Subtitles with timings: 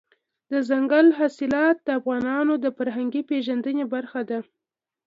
[0.51, 4.39] دځنګل حاصلات د افغانانو د فرهنګي پیژندنې برخه ده.